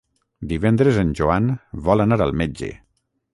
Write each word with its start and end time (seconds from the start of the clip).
Divendres 0.53 0.97
en 1.01 1.11
Joan 1.19 1.51
vol 1.89 2.05
anar 2.07 2.19
al 2.27 2.35
metge. 2.43 2.73